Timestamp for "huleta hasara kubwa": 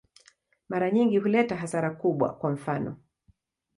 1.17-2.33